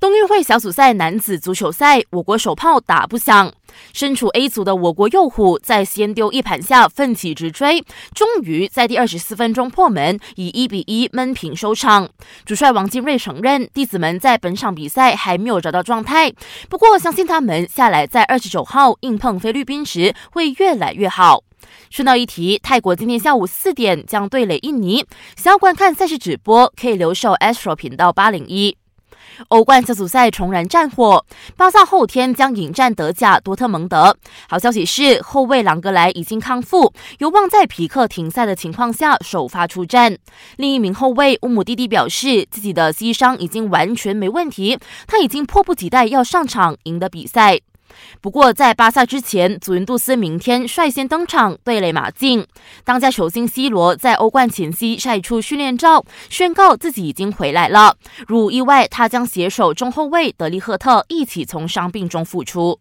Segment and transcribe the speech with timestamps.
[0.00, 3.52] 冬运会小组赛男子足球赛，我国首炮打不响。
[3.92, 7.84] 身处 A 组的我国右虎在先丢一盘下奋起直追，
[8.14, 12.08] 终于在第二十四分钟破门，以一比一闷平收场。
[12.46, 16.32] 主帅王金瑞承认，弟子们在本场比赛还没有找到状态，
[16.70, 21.44] 不过相信他们下来在二十九号硬碰菲律宾时会越来越好。
[21.90, 25.04] 顺道一提，泰国今天下午四点将对垒印尼，
[25.36, 28.78] 想要观看赛事直播，可以留守 Astro 频道八零一。
[29.48, 31.24] 欧冠小组赛重燃战火，
[31.56, 34.16] 巴萨后天将迎战德甲多特蒙德。
[34.48, 40.16] 好消息是，后卫朗格莱已经康复，有望在皮克停赛的情况下首发出战。
[40.56, 47.60] 另一名后卫乌姆蒂蒂表示，自己的膝伤已经完全没问题，他已经迫不及待要上场赢得比赛。
[48.20, 52.46] 不过，在巴萨之前，祖云杜斯明天率先登场对垒马竞。
[52.84, 57.96] 当家球星 C 罗在欧冠前夕晒出训练照，宣告自己已经回来了。
[58.26, 62.78] 如无意外，他将携手中后卫德利赫特一起从伤病中复出。